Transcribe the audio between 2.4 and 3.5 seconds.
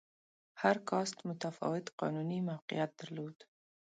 موقعیت درلود.